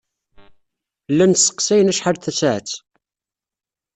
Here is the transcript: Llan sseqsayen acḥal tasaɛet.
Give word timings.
Llan 1.11 1.33
sseqsayen 1.35 1.91
acḥal 1.91 2.17
tasaɛet. 2.17 2.71